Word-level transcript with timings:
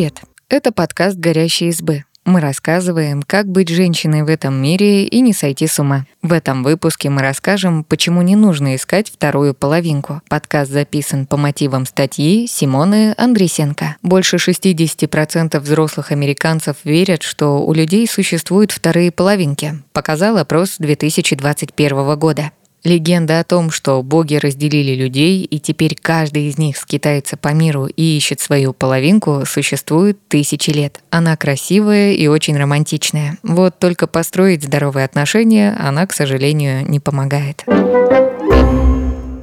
Привет! 0.00 0.22
Это 0.48 0.72
подкаст 0.72 1.18
«Горящие 1.18 1.68
избы». 1.68 2.04
Мы 2.24 2.40
рассказываем, 2.40 3.22
как 3.22 3.46
быть 3.46 3.68
женщиной 3.68 4.22
в 4.22 4.30
этом 4.30 4.54
мире 4.54 5.04
и 5.04 5.20
не 5.20 5.34
сойти 5.34 5.66
с 5.66 5.78
ума. 5.78 6.06
В 6.22 6.32
этом 6.32 6.62
выпуске 6.62 7.10
мы 7.10 7.20
расскажем, 7.20 7.84
почему 7.84 8.22
не 8.22 8.34
нужно 8.34 8.76
искать 8.76 9.10
вторую 9.10 9.52
половинку. 9.52 10.22
Подкаст 10.30 10.70
записан 10.70 11.26
по 11.26 11.36
мотивам 11.36 11.84
статьи 11.84 12.46
Симоны 12.46 13.14
Андресенко. 13.18 13.96
Больше 14.00 14.36
60% 14.36 15.60
взрослых 15.60 16.12
американцев 16.12 16.76
верят, 16.84 17.22
что 17.22 17.62
у 17.62 17.74
людей 17.74 18.08
существуют 18.08 18.72
вторые 18.72 19.12
половинки, 19.12 19.82
показал 19.92 20.38
опрос 20.38 20.76
2021 20.78 22.18
года. 22.18 22.52
Легенда 22.82 23.40
о 23.40 23.44
том, 23.44 23.70
что 23.70 24.02
боги 24.02 24.36
разделили 24.36 24.94
людей, 24.94 25.42
и 25.42 25.58
теперь 25.58 25.96
каждый 26.00 26.48
из 26.48 26.56
них 26.56 26.76
скитается 26.76 27.36
по 27.36 27.48
миру 27.48 27.86
и 27.86 28.16
ищет 28.16 28.40
свою 28.40 28.72
половинку, 28.72 29.42
существует 29.44 30.18
тысячи 30.28 30.70
лет. 30.70 31.00
Она 31.10 31.36
красивая 31.36 32.12
и 32.12 32.26
очень 32.26 32.56
романтичная. 32.56 33.36
Вот 33.42 33.78
только 33.78 34.06
построить 34.06 34.64
здоровые 34.64 35.04
отношения 35.04 35.76
она, 35.78 36.06
к 36.06 36.12
сожалению, 36.12 36.88
не 36.88 37.00
помогает 37.00 37.64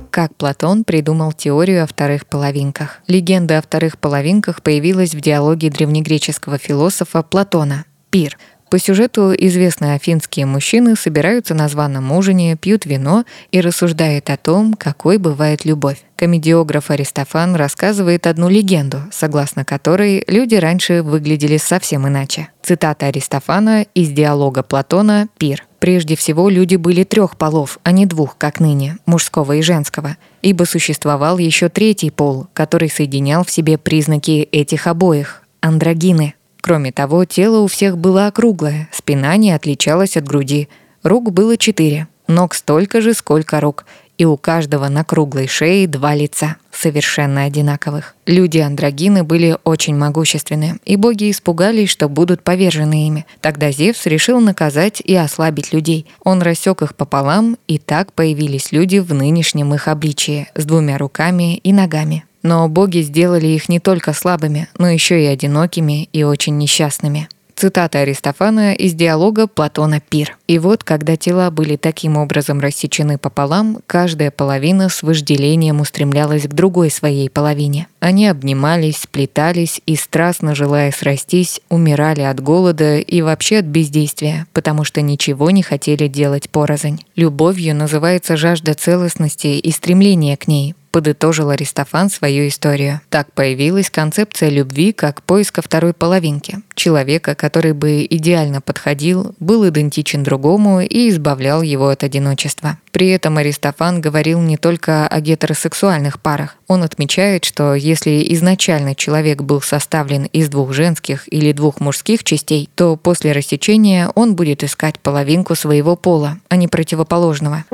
как 0.09 0.35
Платон 0.35 0.83
придумал 0.83 1.31
теорию 1.31 1.83
о 1.83 1.85
вторых 1.85 2.25
половинках. 2.25 3.01
Легенда 3.05 3.59
о 3.59 3.61
вторых 3.61 3.99
половинках 3.99 4.63
появилась 4.63 5.13
в 5.13 5.21
диалоге 5.21 5.69
древнегреческого 5.69 6.57
философа 6.57 7.21
Платона 7.21 7.85
«Пир», 8.09 8.35
по 8.69 8.79
сюжету 8.79 9.33
известные 9.33 9.95
афинские 9.95 10.45
мужчины 10.45 10.95
собираются 10.95 11.53
на 11.53 11.69
званом 11.69 12.11
ужине, 12.11 12.55
пьют 12.55 12.85
вино 12.85 13.23
и 13.51 13.61
рассуждают 13.61 14.29
о 14.29 14.37
том, 14.37 14.73
какой 14.73 15.17
бывает 15.17 15.63
любовь. 15.65 16.03
Комедиограф 16.17 16.89
Аристофан 16.89 17.55
рассказывает 17.55 18.27
одну 18.27 18.49
легенду, 18.49 19.01
согласно 19.11 19.63
которой 19.63 20.23
люди 20.27 20.55
раньше 20.55 21.03
выглядели 21.03 21.57
совсем 21.57 22.07
иначе. 22.07 22.49
Цитата 22.61 23.05
Аристофана 23.05 23.85
из 23.93 24.09
диалога 24.09 24.63
Платона 24.63 25.27
«Пир». 25.37 25.63
Прежде 25.79 26.15
всего, 26.15 26.49
люди 26.49 26.75
были 26.75 27.03
трех 27.03 27.37
полов, 27.37 27.77
а 27.83 27.91
не 27.91 28.07
двух, 28.07 28.35
как 28.37 28.59
ныне, 28.59 28.97
мужского 29.05 29.53
и 29.53 29.61
женского, 29.61 30.17
ибо 30.41 30.63
существовал 30.63 31.37
еще 31.37 31.69
третий 31.69 32.09
пол, 32.09 32.47
который 32.53 32.89
соединял 32.89 33.43
в 33.43 33.51
себе 33.51 33.77
признаки 33.77 34.49
этих 34.51 34.87
обоих– 34.87 35.43
андрогины. 35.61 36.33
Кроме 36.61 36.91
того, 36.91 37.25
тело 37.25 37.59
у 37.59 37.67
всех 37.67 37.97
было 37.97 38.27
округлое, 38.27 38.89
спина 38.91 39.37
не 39.37 39.51
отличалась 39.51 40.17
от 40.17 40.25
груди. 40.25 40.69
Рук 41.03 41.31
было 41.31 41.57
четыре, 41.57 42.07
ног 42.27 42.53
столько 42.53 43.01
же, 43.01 43.13
сколько 43.13 43.59
рук, 43.61 43.85
и 44.17 44.25
у 44.25 44.35
каждого 44.35 44.87
на 44.89 45.03
круглой 45.03 45.47
шее 45.47 45.87
два 45.87 46.15
лица, 46.15 46.57
совершенно 46.71 47.43
одинаковых. 47.43 48.15
Люди-андрогины 48.25 49.23
были 49.23 49.57
очень 49.63 49.95
могущественны, 49.95 50.79
и 50.85 50.95
боги 50.95 51.29
испугались, 51.31 51.89
что 51.89 52.09
будут 52.09 52.43
повержены 52.43 53.07
ими. 53.07 53.25
Тогда 53.41 53.71
Зевс 53.71 54.05
решил 54.05 54.39
наказать 54.39 55.01
и 55.01 55.15
ослабить 55.15 55.71
людей. 55.71 56.07
Он 56.23 56.41
рассек 56.41 56.81
их 56.81 56.95
пополам, 56.95 57.57
и 57.67 57.77
так 57.77 58.13
появились 58.13 58.71
люди 58.71 58.97
в 58.97 59.13
нынешнем 59.13 59.73
их 59.73 59.87
обличии, 59.87 60.47
с 60.55 60.65
двумя 60.65 60.97
руками 60.97 61.57
и 61.57 61.71
ногами. 61.71 62.25
Но 62.43 62.67
боги 62.67 62.99
сделали 62.99 63.47
их 63.47 63.69
не 63.69 63.79
только 63.79 64.13
слабыми, 64.13 64.67
но 64.77 64.89
еще 64.89 65.21
и 65.23 65.27
одинокими 65.27 66.09
и 66.13 66.23
очень 66.23 66.57
несчастными. 66.57 67.27
Цитата 67.57 68.01
Аристофана 68.01 68.75
из 68.75 68.93
диалога 68.93 69.47
Платона 69.47 69.99
«Пир». 69.99 70.37
И 70.47 70.59
вот, 70.59 70.83
когда 70.83 71.15
тела 71.15 71.49
были 71.49 71.75
таким 71.75 72.15
образом 72.15 72.59
рассечены 72.59 73.17
пополам, 73.17 73.79
каждая 73.87 74.29
половина 74.29 74.89
с 74.89 75.01
вожделением 75.01 75.81
устремлялась 75.81 76.43
к 76.43 76.53
другой 76.53 76.91
своей 76.91 77.31
половине. 77.31 77.87
Они 77.99 78.27
обнимались, 78.27 78.97
сплетались 78.97 79.81
и, 79.87 79.95
страстно 79.95 80.53
желая 80.53 80.91
срастись, 80.91 81.59
умирали 81.69 82.21
от 82.21 82.39
голода 82.39 82.99
и 82.99 83.23
вообще 83.23 83.57
от 83.57 83.65
бездействия, 83.65 84.45
потому 84.53 84.83
что 84.83 85.01
ничего 85.01 85.49
не 85.49 85.63
хотели 85.63 86.07
делать 86.07 86.51
порознь. 86.51 87.03
Любовью 87.15 87.75
называется 87.75 88.37
жажда 88.37 88.75
целостности 88.75 89.47
и 89.47 89.71
стремление 89.71 90.37
к 90.37 90.47
ней, 90.47 90.75
подытожил 90.97 91.51
Аристофан 91.51 92.09
свою 92.09 92.47
историю. 92.47 93.01
Так 93.11 93.31
появилась 93.31 93.91
концепция 93.91 94.49
любви 94.49 94.93
как 94.93 95.21
поиска 95.21 95.61
второй 95.61 95.93
половинки, 95.93 96.61
человека, 96.73 97.35
который 97.35 97.73
бы 97.73 98.03
идеально 98.09 98.61
подходил, 98.61 99.35
был 99.39 99.69
идентичен 99.69 100.23
другому 100.23 100.81
и 100.81 101.09
избавлял 101.09 101.61
его 101.61 101.89
от 101.89 102.03
одиночества. 102.03 102.79
При 102.91 103.09
этом 103.09 103.37
Аристофан 103.37 104.01
говорил 104.01 104.41
не 104.41 104.57
только 104.57 105.07
о 105.07 105.21
гетеросексуальных 105.21 106.19
парах. 106.19 106.55
Он 106.65 106.81
отмечает, 106.81 107.45
что 107.45 107.75
если 107.75 108.25
изначально 108.33 108.95
человек 108.95 109.43
был 109.43 109.61
составлен 109.61 110.23
из 110.23 110.49
двух 110.49 110.73
женских 110.73 111.31
или 111.31 111.51
двух 111.51 111.79
мужских 111.79 112.23
частей, 112.23 112.71
то 112.73 112.95
после 112.95 113.33
рассечения 113.33 114.09
он 114.15 114.35
будет 114.35 114.63
искать 114.63 114.99
половинку 114.99 115.53
своего 115.53 115.95
пола, 115.95 116.39
а 116.49 116.55
не 116.55 116.67
противоположного. 116.67 117.65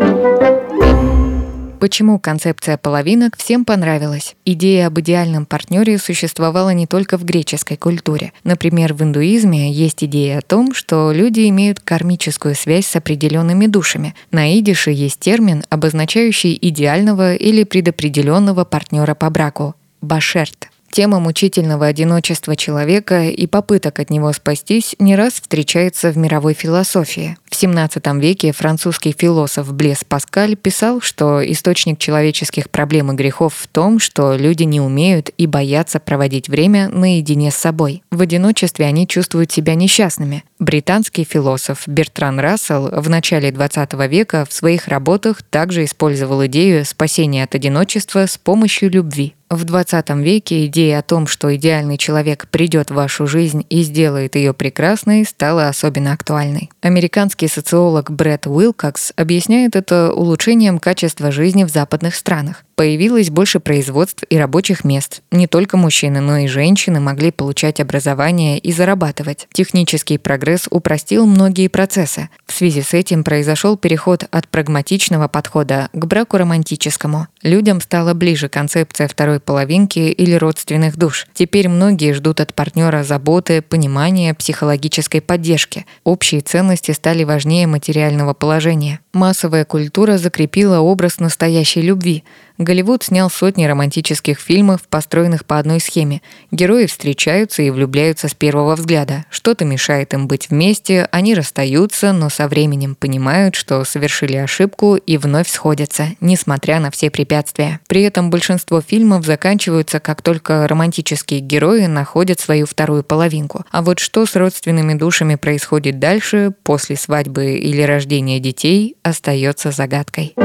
Почему 1.84 2.18
концепция 2.18 2.78
половинок 2.78 3.36
всем 3.36 3.66
понравилась? 3.66 4.38
Идея 4.46 4.88
об 4.88 5.02
идеальном 5.02 5.46
партнере 5.46 5.98
существовала 5.98 6.70
не 6.70 6.88
только 6.88 7.18
в 7.18 7.26
греческой 7.26 7.76
культуре. 7.76 8.32
Например, 8.46 8.94
в 8.94 9.04
индуизме 9.04 9.70
есть 9.70 10.02
идея 10.02 10.38
о 10.38 10.42
том, 10.42 10.74
что 10.74 11.12
люди 11.12 11.50
имеют 11.50 11.82
кармическую 11.82 12.56
связь 12.56 12.88
с 12.88 12.96
определенными 12.96 13.66
душами. 13.66 14.16
На 14.32 14.58
идише 14.58 14.92
есть 14.92 15.20
термин, 15.20 15.66
обозначающий 15.68 16.58
идеального 16.62 17.36
или 17.36 17.66
предопределенного 17.66 18.64
партнера 18.64 19.14
по 19.14 19.30
браку– 19.30 19.76
башерт. 20.02 20.70
Тема 20.94 21.20
мучительного 21.20 21.88
одиночества 21.88 22.56
человека 22.56 23.24
и 23.24 23.48
попыток 23.48 23.98
от 23.98 24.12
него 24.12 24.32
спастись 24.32 24.96
не 25.00 25.16
раз 25.16 25.34
встречается 25.34 26.12
в 26.12 26.20
мировой 26.20 26.54
философии. 26.54 27.36
В 27.50 27.54
XVII 27.54 28.20
веке 28.20 28.52
французский 28.52 29.16
философ 29.18 29.74
Блес 29.74 30.04
Паскаль 30.08 30.56
писал, 30.56 31.02
что 31.02 31.42
источник 31.44 31.98
человеческих 31.98 32.70
проблем 32.70 33.12
и 33.12 33.16
грехов 33.16 33.56
в 33.56 33.68
том, 33.70 33.98
что 33.98 34.36
люди 34.36 34.64
не 34.64 34.82
умеют 34.82 35.32
и 35.36 35.48
боятся 35.48 36.00
проводить 36.00 36.48
время 36.48 36.90
наедине 36.90 37.50
с 37.50 37.56
собой. 37.56 38.04
В 38.12 38.22
одиночестве 38.22 38.86
они 38.86 39.08
чувствуют 39.08 39.52
себя 39.52 39.74
несчастными. 39.74 40.44
Британский 40.60 41.24
философ 41.24 41.88
Бертран 41.88 42.40
Рассел 42.40 42.90
в 42.92 43.10
начале 43.10 43.50
XX 43.50 44.08
века 44.08 44.46
в 44.48 44.54
своих 44.54 44.88
работах 44.88 45.42
также 45.42 45.86
использовал 45.86 46.46
идею 46.46 46.86
спасения 46.86 47.46
от 47.46 47.56
одиночества 47.56 48.28
с 48.28 48.38
помощью 48.38 48.92
любви. 48.92 49.34
В 49.54 49.66
20 49.66 50.10
веке 50.16 50.66
идея 50.66 50.98
о 50.98 51.02
том, 51.04 51.28
что 51.28 51.56
идеальный 51.56 52.00
человек 52.00 52.48
придет 52.50 52.90
в 52.90 52.96
вашу 52.96 53.28
жизнь 53.28 53.68
и 53.70 53.84
сделает 53.84 54.36
ее 54.36 54.52
прекрасной, 54.52 55.26
стала 55.26 55.68
особенно 55.68 56.12
актуальной. 56.12 56.72
Американский 56.82 57.48
социолог 57.48 58.10
Брэд 58.10 58.48
Уилкокс 58.48 59.14
объясняет 59.16 59.76
это 59.76 60.12
улучшением 60.12 60.80
качества 60.80 61.32
жизни 61.32 61.66
в 61.66 61.70
западных 61.70 62.16
странах. 62.16 62.66
Появилось 62.76 63.30
больше 63.30 63.60
производств 63.60 64.24
и 64.28 64.38
рабочих 64.38 64.84
мест. 64.84 65.22
Не 65.32 65.46
только 65.46 65.78
мужчины, 65.78 66.20
но 66.20 66.38
и 66.38 66.48
женщины 66.48 67.00
могли 67.00 67.30
получать 67.30 67.80
образование 67.80 68.58
и 68.58 68.72
зарабатывать. 68.74 69.48
Технический 69.54 70.18
прогресс 70.18 70.68
упростил 70.72 71.28
многие 71.28 71.68
процессы. 71.68 72.30
В 72.48 72.54
связи 72.54 72.82
с 72.82 72.96
этим 72.96 73.24
произошел 73.24 73.78
переход 73.78 74.26
от 74.32 74.48
прагматичного 74.48 75.28
подхода 75.28 75.90
к 75.94 76.06
браку 76.06 76.38
романтическому. 76.38 77.28
Людям 77.44 77.80
стала 77.80 78.16
ближе 78.16 78.50
концепция 78.50 79.08
второй 79.08 79.40
половинки 79.44 80.00
или 80.00 80.34
родственных 80.34 80.98
душ. 80.98 81.28
Теперь 81.34 81.70
многие 81.70 82.14
ждут 82.14 82.40
от 82.40 82.54
партнера 82.54 83.04
заботы, 83.04 83.62
понимания, 83.62 84.34
психологической 84.34 85.22
поддержки. 85.22 85.86
Общие 86.04 86.42
ценности 86.42 86.92
стали 86.92 87.24
важнее 87.24 87.68
материального 87.68 88.34
положения. 88.34 89.00
Массовая 89.14 89.66
культура 89.66 90.18
закрепила 90.18 90.80
образ 90.80 91.20
настоящей 91.20 91.82
любви– 91.82 92.24
Голливуд 92.58 93.04
снял 93.04 93.30
сотни 93.30 93.66
романтических 93.66 94.40
фильмов, 94.40 94.82
построенных 94.88 95.46
по 95.46 95.58
одной 95.58 95.80
схеме. 95.80 96.22
Герои 96.52 96.86
встречаются 96.86 97.64
и 97.64 97.72
влюбляются 97.72 98.28
с 98.28 98.36
первого 98.36 98.76
взгляда. 98.76 99.26
Что-то 99.32 99.66
мешает 99.66 100.14
им 100.14 100.28
быть 100.28 100.50
вместе, 100.50 101.08
они 101.12 101.34
расстаются, 101.34 102.14
но 102.14 102.30
со 102.30 102.48
временем 102.48 102.96
понимают, 102.96 103.56
что 103.56 103.84
совершили 103.86 104.36
ошибку 104.36 104.96
и 104.96 105.18
вновь 105.18 105.50
сходятся, 105.50 106.10
несмотря 106.20 106.80
на 106.80 106.92
все 106.92 107.10
препятствия. 107.10 107.80
При 107.88 108.04
этом 108.04 108.30
большинство 108.30 108.82
фильмов 108.82 109.26
заканчиваются, 109.26 110.00
как 110.00 110.22
только 110.22 110.68
романтические 110.68 111.40
герои 111.40 111.88
находят 111.88 112.40
свою 112.40 112.68
вторую 112.68 113.04
половинку. 113.04 113.66
А 113.72 113.82
вот 113.82 114.00
что 114.00 114.26
с 114.26 114.36
родственными 114.36 114.94
душами 114.94 115.36
происходит 115.36 115.98
дальше, 116.00 116.54
после 116.64 116.98
свадьбы 116.98 117.54
или 117.54 117.82
рождения 117.82 118.40
детей, 118.40 118.96
остается 119.04 119.72
загадкой. 119.72 120.36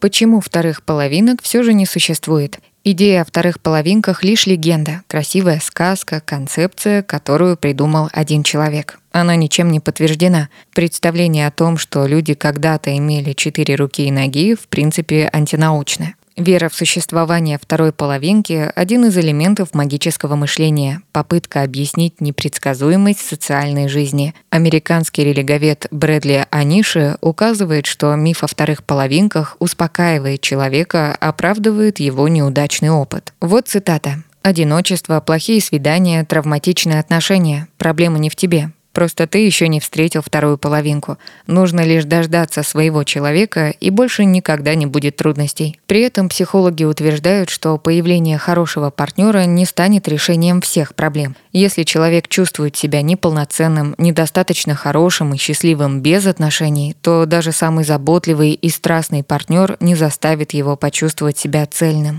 Почему 0.00 0.40
вторых 0.40 0.84
половинок 0.84 1.42
все 1.42 1.62
же 1.62 1.74
не 1.74 1.84
существует? 1.84 2.60
Идея 2.84 3.22
о 3.22 3.24
вторых 3.24 3.60
половинках 3.60 4.22
лишь 4.22 4.46
легенда, 4.46 5.02
красивая 5.08 5.60
сказка, 5.60 6.22
концепция, 6.24 7.02
которую 7.02 7.56
придумал 7.56 8.08
один 8.12 8.44
человек. 8.44 9.00
Она 9.10 9.34
ничем 9.34 9.72
не 9.72 9.80
подтверждена. 9.80 10.48
Представление 10.72 11.48
о 11.48 11.50
том, 11.50 11.76
что 11.76 12.06
люди 12.06 12.34
когда-то 12.34 12.96
имели 12.96 13.32
четыре 13.32 13.74
руки 13.74 14.06
и 14.06 14.12
ноги, 14.12 14.54
в 14.54 14.68
принципе, 14.68 15.28
антинаучное. 15.32 16.14
Вера 16.38 16.68
в 16.68 16.74
существование 16.76 17.58
второй 17.60 17.92
половинки– 17.92 18.70
один 18.76 19.06
из 19.06 19.18
элементов 19.18 19.74
магического 19.74 20.36
мышления, 20.36 21.02
попытка 21.10 21.62
объяснить 21.62 22.20
непредсказуемость 22.20 23.18
социальной 23.18 23.88
жизни. 23.88 24.34
Американский 24.48 25.24
религовед 25.24 25.88
Брэдли 25.90 26.46
Аниши 26.50 27.16
указывает, 27.22 27.86
что 27.86 28.14
миф 28.14 28.44
о 28.44 28.46
вторых 28.46 28.84
половинках 28.84 29.56
успокаивает 29.58 30.40
человека, 30.40 31.12
оправдывает 31.18 31.98
его 31.98 32.28
неудачный 32.28 32.90
опыт. 32.90 33.32
Вот 33.40 33.66
цитата. 33.66 34.22
«Одиночество, 34.42 35.18
плохие 35.20 35.60
свидания, 35.60 36.24
травматичные 36.24 37.00
отношения. 37.00 37.66
Проблема 37.78 38.20
не 38.20 38.30
в 38.30 38.36
тебе. 38.36 38.70
Просто 38.98 39.28
ты 39.28 39.46
еще 39.46 39.68
не 39.68 39.78
встретил 39.78 40.22
вторую 40.22 40.58
половинку. 40.58 41.18
Нужно 41.46 41.82
лишь 41.82 42.04
дождаться 42.04 42.64
своего 42.64 43.04
человека, 43.04 43.70
и 43.78 43.90
больше 43.90 44.24
никогда 44.24 44.74
не 44.74 44.86
будет 44.86 45.14
трудностей. 45.14 45.78
При 45.86 46.00
этом 46.00 46.28
психологи 46.28 46.82
утверждают, 46.82 47.48
что 47.48 47.78
появление 47.78 48.38
хорошего 48.38 48.90
партнера 48.90 49.44
не 49.44 49.66
станет 49.66 50.08
решением 50.08 50.60
всех 50.60 50.96
проблем. 50.96 51.36
Если 51.52 51.84
человек 51.84 52.26
чувствует 52.26 52.76
себя 52.76 53.00
неполноценным, 53.02 53.94
недостаточно 53.98 54.74
хорошим 54.74 55.32
и 55.32 55.38
счастливым 55.38 56.00
без 56.00 56.26
отношений, 56.26 56.96
то 57.00 57.24
даже 57.24 57.52
самый 57.52 57.84
заботливый 57.84 58.50
и 58.50 58.68
страстный 58.68 59.22
партнер 59.22 59.76
не 59.78 59.94
заставит 59.94 60.54
его 60.54 60.74
почувствовать 60.74 61.38
себя 61.38 61.66
цельным. 61.66 62.18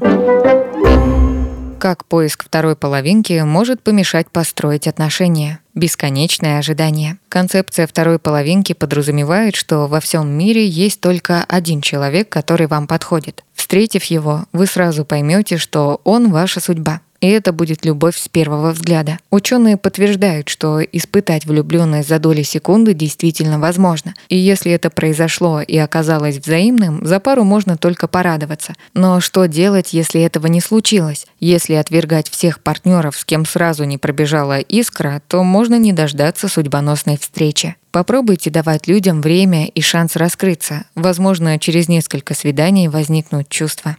Как 1.79 2.03
поиск 2.03 2.43
второй 2.43 2.75
половинки 2.75 3.41
может 3.45 3.81
помешать 3.81 4.29
построить 4.29 4.85
отношения? 4.85 5.59
Бесконечное 5.75 6.59
ожидание. 6.59 7.19
Концепция 7.29 7.87
второй 7.87 8.19
половинки 8.19 8.73
подразумевает, 8.73 9.55
что 9.55 9.87
во 9.87 10.01
всем 10.01 10.27
мире 10.29 10.67
есть 10.67 10.99
только 10.99 11.45
один 11.47 11.79
человек, 11.79 12.27
который 12.27 12.67
вам 12.67 12.85
подходит. 12.85 13.45
Встретив 13.53 14.03
его, 14.05 14.43
вы 14.51 14.65
сразу 14.65 15.05
поймете, 15.05 15.55
что 15.55 16.01
он 16.03 16.31
ваша 16.31 16.59
судьба 16.59 16.99
и 17.21 17.27
это 17.27 17.51
будет 17.51 17.85
любовь 17.85 18.17
с 18.17 18.27
первого 18.27 18.71
взгляда. 18.71 19.19
Ученые 19.29 19.77
подтверждают, 19.77 20.49
что 20.49 20.81
испытать 20.81 21.45
влюбленность 21.45 22.09
за 22.09 22.19
доли 22.19 22.43
секунды 22.43 22.93
действительно 22.93 23.59
возможно. 23.59 24.13
И 24.29 24.37
если 24.37 24.71
это 24.71 24.89
произошло 24.89 25.61
и 25.61 25.77
оказалось 25.77 26.37
взаимным, 26.37 27.05
за 27.05 27.19
пару 27.19 27.43
можно 27.43 27.77
только 27.77 28.07
порадоваться. 28.07 28.73
Но 28.93 29.19
что 29.19 29.45
делать, 29.47 29.93
если 29.93 30.21
этого 30.21 30.47
не 30.47 30.61
случилось? 30.61 31.25
Если 31.39 31.73
отвергать 31.73 32.29
всех 32.29 32.61
партнеров, 32.61 33.17
с 33.17 33.25
кем 33.25 33.45
сразу 33.45 33.83
не 33.83 33.97
пробежала 33.97 34.59
искра, 34.59 35.21
то 35.27 35.43
можно 35.43 35.75
не 35.75 35.93
дождаться 35.93 36.47
судьбоносной 36.47 37.17
встречи. 37.17 37.75
Попробуйте 37.91 38.51
давать 38.51 38.87
людям 38.87 39.21
время 39.21 39.65
и 39.65 39.81
шанс 39.81 40.15
раскрыться. 40.15 40.85
Возможно, 40.93 41.57
через 41.57 41.87
несколько 41.87 42.35
свиданий 42.35 42.87
возникнут 42.87 43.49
чувства. 43.49 43.97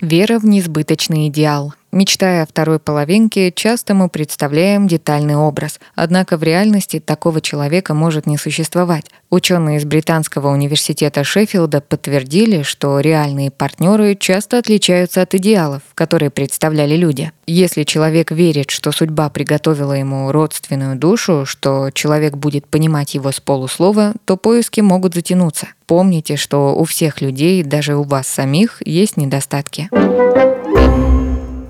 Вера 0.00 0.38
в 0.38 0.46
несбыточный 0.46 1.28
идеал. 1.28 1.74
Мечтая 1.90 2.42
о 2.42 2.46
второй 2.46 2.78
половинке, 2.78 3.50
часто 3.50 3.94
мы 3.94 4.10
представляем 4.10 4.88
детальный 4.88 5.36
образ. 5.36 5.80
Однако 5.94 6.36
в 6.36 6.42
реальности 6.42 7.00
такого 7.00 7.40
человека 7.40 7.94
может 7.94 8.26
не 8.26 8.36
существовать. 8.36 9.06
Ученые 9.30 9.78
из 9.78 9.86
Британского 9.86 10.48
университета 10.48 11.24
Шеффилда 11.24 11.80
подтвердили, 11.80 12.60
что 12.60 13.00
реальные 13.00 13.50
партнеры 13.50 14.16
часто 14.16 14.58
отличаются 14.58 15.22
от 15.22 15.34
идеалов, 15.34 15.80
которые 15.94 16.28
представляли 16.28 16.94
люди. 16.94 17.32
Если 17.46 17.84
человек 17.84 18.32
верит, 18.32 18.70
что 18.70 18.92
судьба 18.92 19.30
приготовила 19.30 19.94
ему 19.94 20.30
родственную 20.30 20.94
душу, 20.96 21.46
что 21.46 21.90
человек 21.94 22.36
будет 22.36 22.66
понимать 22.66 23.14
его 23.14 23.32
с 23.32 23.40
полуслова, 23.40 24.12
то 24.26 24.36
поиски 24.36 24.82
могут 24.82 25.14
затянуться. 25.14 25.68
Помните, 25.86 26.36
что 26.36 26.76
у 26.76 26.84
всех 26.84 27.22
людей, 27.22 27.62
даже 27.62 27.96
у 27.96 28.02
вас 28.02 28.28
самих, 28.28 28.86
есть 28.86 29.16
недостатки 29.16 29.88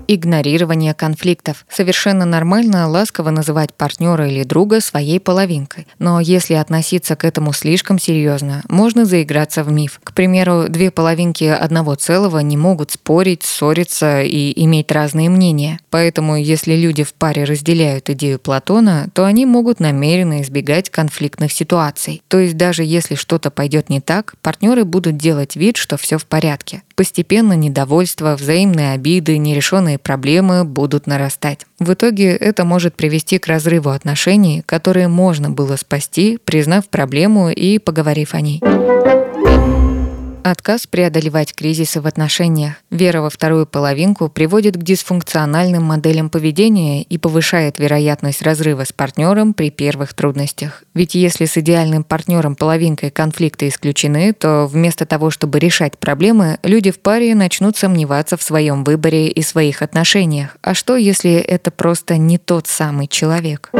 игнорирование 0.09 0.93
конфликтов. 0.93 1.65
Совершенно 1.69 2.25
нормально 2.25 2.89
ласково 2.89 3.29
называть 3.29 3.73
партнера 3.73 4.27
или 4.27 4.43
друга 4.43 4.81
своей 4.81 5.19
половинкой. 5.19 5.87
Но 5.99 6.19
если 6.19 6.55
относиться 6.55 7.15
к 7.15 7.23
этому 7.23 7.53
слишком 7.53 7.99
серьезно, 7.99 8.63
можно 8.67 9.05
заиграться 9.05 9.63
в 9.63 9.71
миф. 9.71 10.01
К 10.03 10.13
примеру, 10.13 10.65
две 10.67 10.89
половинки 10.89 11.43
одного 11.43 11.95
целого 11.95 12.39
не 12.39 12.57
могут 12.57 12.91
спорить, 12.91 13.43
ссориться 13.43 14.23
и 14.23 14.51
иметь 14.63 14.91
разные 14.91 15.29
мнения. 15.29 15.79
Поэтому, 15.91 16.37
если 16.37 16.73
люди 16.73 17.03
в 17.03 17.13
паре 17.13 17.43
разделяют 17.43 18.09
идею 18.09 18.39
Платона, 18.39 19.09
то 19.13 19.25
они 19.25 19.45
могут 19.45 19.79
намеренно 19.79 20.41
избегать 20.41 20.89
конфликтных 20.89 21.51
ситуаций. 21.51 22.23
То 22.27 22.39
есть 22.39 22.57
даже 22.57 22.83
если 22.83 23.15
что-то 23.15 23.51
пойдет 23.51 23.89
не 23.89 24.01
так, 24.01 24.33
партнеры 24.41 24.85
будут 24.85 25.17
делать 25.17 25.55
вид, 25.55 25.77
что 25.77 25.97
все 25.97 26.17
в 26.17 26.25
порядке. 26.25 26.81
Постепенно 26.99 27.53
недовольство, 27.53 28.35
взаимные 28.35 28.91
обиды, 28.91 29.37
нерешенные 29.37 29.97
проблемы 29.97 30.65
будут 30.65 31.07
нарастать. 31.07 31.65
В 31.79 31.93
итоге 31.93 32.35
это 32.35 32.65
может 32.65 32.93
привести 32.93 33.37
к 33.37 33.47
разрыву 33.47 33.91
отношений, 33.91 34.63
которые 34.65 35.07
можно 35.07 35.49
было 35.49 35.77
спасти, 35.77 36.37
признав 36.43 36.89
проблему 36.89 37.51
и 37.51 37.79
поговорив 37.79 38.33
о 38.33 38.41
ней. 38.41 38.59
Отказ 40.43 40.87
преодолевать 40.87 41.53
кризисы 41.53 42.01
в 42.01 42.07
отношениях, 42.07 42.75
вера 42.89 43.21
во 43.21 43.29
вторую 43.29 43.67
половинку 43.67 44.29
приводит 44.29 44.77
к 44.77 44.83
дисфункциональным 44.83 45.83
моделям 45.83 46.29
поведения 46.29 47.03
и 47.03 47.17
повышает 47.17 47.77
вероятность 47.77 48.41
разрыва 48.41 48.85
с 48.85 48.93
партнером 48.93 49.53
при 49.53 49.69
первых 49.69 50.13
трудностях. 50.13 50.83
Ведь 50.93 51.13
если 51.13 51.45
с 51.45 51.57
идеальным 51.57 52.03
партнером 52.03 52.55
половинкой 52.55 53.11
конфликты 53.11 53.67
исключены, 53.67 54.33
то 54.33 54.65
вместо 54.65 55.05
того, 55.05 55.29
чтобы 55.29 55.59
решать 55.59 55.97
проблемы, 55.97 56.57
люди 56.63 56.91
в 56.91 56.99
паре 56.99 57.35
начнут 57.35 57.77
сомневаться 57.77 58.37
в 58.37 58.43
своем 58.43 58.83
выборе 58.83 59.27
и 59.27 59.41
своих 59.41 59.81
отношениях. 59.81 60.57
А 60.61 60.73
что, 60.73 60.95
если 60.95 61.33
это 61.33 61.69
просто 61.69 62.17
не 62.17 62.37
тот 62.37 62.67
самый 62.67 63.07
человек? 63.07 63.71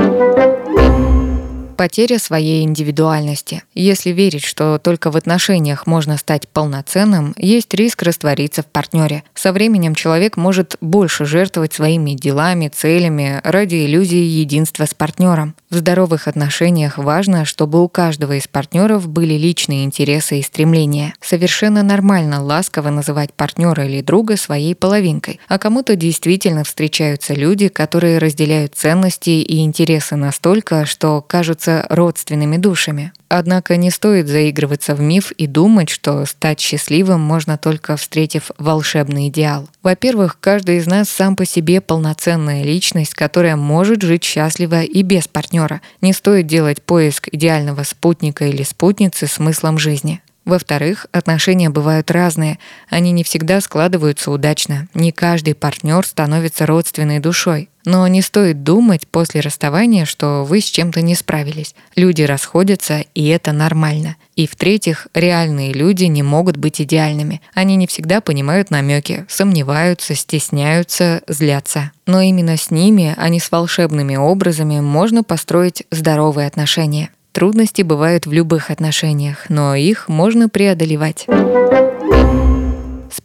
Потеря 1.79 2.19
своей 2.19 2.63
индивидуальности. 2.63 3.63
Если 3.73 4.09
верить, 4.09 4.43
что 4.43 4.79
только 4.79 5.11
в 5.11 5.15
отношениях 5.15 5.87
можно 5.87 6.17
стать 6.17 6.49
полноценным, 6.49 7.33
есть 7.37 7.73
риск 7.73 8.03
раствориться 8.03 8.63
в 8.63 8.65
партнере. 8.65 9.23
Со 9.33 9.53
временем 9.53 9.95
человек 9.95 10.35
может 10.35 10.75
больше 10.81 11.23
жертвовать 11.23 11.71
своими 11.71 12.15
делами, 12.15 12.67
целями 12.67 13.39
ради 13.45 13.85
иллюзии 13.85 14.17
единства 14.17 14.83
с 14.83 14.93
партнером. 14.93 15.55
В 15.69 15.77
здоровых 15.77 16.27
отношениях 16.27 16.97
важно, 16.97 17.45
чтобы 17.45 17.81
у 17.81 17.87
каждого 17.87 18.33
из 18.33 18.49
партнеров 18.49 19.07
были 19.07 19.35
личные 19.35 19.85
интересы 19.85 20.39
и 20.39 20.43
стремления. 20.43 21.13
Совершенно 21.21 21.81
нормально 21.81 22.43
ласково 22.43 22.89
называть 22.89 23.31
партнера 23.31 23.85
или 23.85 24.01
друга 24.01 24.35
своей 24.35 24.75
половинкой, 24.75 25.39
а 25.47 25.57
кому-то 25.57 25.95
действительно 25.95 26.65
встречаются 26.65 27.33
люди, 27.33 27.69
которые 27.69 28.17
разделяют 28.17 28.75
ценности 28.75 29.29
и 29.29 29.59
интересы 29.59 30.17
настолько, 30.17 30.85
что 30.85 31.21
кажутся 31.21 31.68
являются 31.69 31.85
родственными 31.89 32.57
душами. 32.57 33.11
Однако 33.29 33.77
не 33.77 33.91
стоит 33.91 34.27
заигрываться 34.27 34.95
в 34.95 35.01
миф 35.01 35.31
и 35.31 35.47
думать, 35.47 35.89
что 35.89 36.25
стать 36.25 36.59
счастливым 36.59 37.21
можно 37.21 37.57
только 37.57 37.95
встретив 37.95 38.51
волшебный 38.57 39.27
идеал. 39.27 39.69
Во-первых, 39.83 40.37
каждый 40.39 40.77
из 40.77 40.87
нас 40.87 41.09
сам 41.09 41.35
по 41.35 41.45
себе 41.45 41.81
полноценная 41.81 42.63
личность, 42.63 43.13
которая 43.13 43.55
может 43.55 44.01
жить 44.01 44.23
счастливо 44.23 44.81
и 44.81 45.03
без 45.03 45.27
партнера. 45.27 45.81
Не 46.01 46.13
стоит 46.13 46.47
делать 46.47 46.81
поиск 46.81 47.27
идеального 47.31 47.83
спутника 47.83 48.45
или 48.45 48.63
спутницы 48.63 49.27
смыслом 49.27 49.77
жизни. 49.77 50.21
Во-вторых, 50.45 51.05
отношения 51.11 51.69
бывают 51.69 52.09
разные, 52.09 52.57
они 52.89 53.11
не 53.11 53.23
всегда 53.23 53.61
складываются 53.61 54.31
удачно. 54.31 54.87
Не 54.95 55.11
каждый 55.11 55.53
партнер 55.53 56.03
становится 56.03 56.65
родственной 56.65 57.19
душой. 57.19 57.68
Но 57.85 58.07
не 58.07 58.21
стоит 58.21 58.63
думать 58.63 59.07
после 59.07 59.41
расставания, 59.41 60.05
что 60.05 60.43
вы 60.43 60.61
с 60.61 60.65
чем-то 60.65 61.01
не 61.01 61.15
справились. 61.15 61.75
Люди 61.95 62.23
расходятся, 62.23 63.05
и 63.15 63.27
это 63.27 63.51
нормально. 63.51 64.17
И 64.35 64.47
в-третьих, 64.47 65.07
реальные 65.13 65.73
люди 65.73 66.05
не 66.05 66.23
могут 66.23 66.57
быть 66.57 66.81
идеальными. 66.81 67.41
Они 67.53 67.75
не 67.75 67.87
всегда 67.87 68.21
понимают 68.21 68.69
намеки, 68.69 69.25
сомневаются, 69.29 70.15
стесняются, 70.15 71.21
злятся. 71.27 71.91
Но 72.05 72.21
именно 72.21 72.57
с 72.57 72.71
ними, 72.71 73.13
а 73.17 73.29
не 73.29 73.39
с 73.39 73.51
волшебными 73.51 74.15
образами, 74.15 74.79
можно 74.79 75.23
построить 75.23 75.83
здоровые 75.91 76.47
отношения. 76.47 77.09
Трудности 77.31 77.83
бывают 77.83 78.25
в 78.25 78.31
любых 78.31 78.71
отношениях, 78.71 79.45
но 79.49 79.75
их 79.75 80.09
можно 80.09 80.49
преодолевать. 80.49 81.27